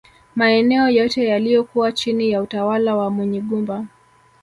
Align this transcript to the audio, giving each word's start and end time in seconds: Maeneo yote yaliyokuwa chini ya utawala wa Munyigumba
Maeneo 0.35 0.89
yote 0.89 1.27
yaliyokuwa 1.27 1.91
chini 1.91 2.29
ya 2.31 2.41
utawala 2.41 2.95
wa 2.95 3.09
Munyigumba 3.09 3.85